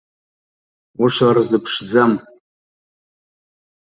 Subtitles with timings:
[1.03, 2.13] Ушырзыԥшӡам.